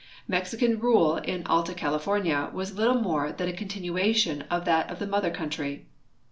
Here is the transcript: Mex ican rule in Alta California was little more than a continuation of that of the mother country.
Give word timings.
Mex 0.27 0.51
ican 0.55 0.81
rule 0.81 1.17
in 1.17 1.45
Alta 1.45 1.75
California 1.75 2.49
was 2.53 2.73
little 2.75 2.99
more 2.99 3.31
than 3.31 3.47
a 3.47 3.53
continuation 3.53 4.41
of 4.49 4.65
that 4.65 4.89
of 4.89 4.97
the 4.97 5.05
mother 5.05 5.29
country. 5.29 5.85